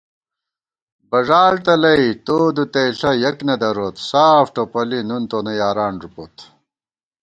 [1.09, 6.35] بژاڑ تلَئ تو دُتَئیݪہ یَک نہ دروت ساف ٹوپَلی نُن تونہ یاران ژُپوت